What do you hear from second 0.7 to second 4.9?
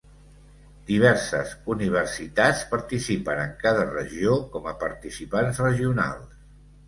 Diverses universitat participen en cada regió com a